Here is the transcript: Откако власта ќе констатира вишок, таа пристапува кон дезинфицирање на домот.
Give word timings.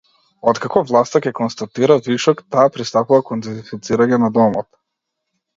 Откако 0.51 0.81
власта 0.91 1.19
ќе 1.25 1.33
констатира 1.41 1.97
вишок, 2.07 2.41
таа 2.55 2.65
пристапува 2.79 3.21
кон 3.29 3.47
дезинфицирање 3.49 4.23
на 4.25 4.35
домот. 4.39 4.71